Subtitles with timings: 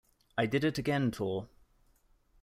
[0.35, 1.47] I Did It Again Tour.